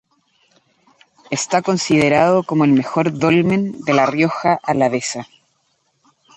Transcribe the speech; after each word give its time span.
Está 1.29 1.61
considerado 1.61 2.41
como 2.41 2.65
el 2.65 2.71
mejor 2.71 3.15
dolmen 3.19 3.79
de 3.81 3.93
la 3.93 4.07
Rioja 4.07 4.59
Alavesa. 4.63 5.27